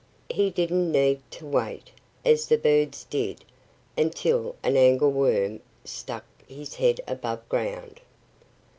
[0.31, 1.91] He didn't need to wait
[2.25, 3.45] as the birds did
[3.95, 8.01] until an angleworm stuck his head above ground.